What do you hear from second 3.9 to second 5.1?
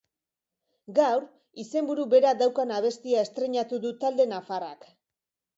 talde nafarrak.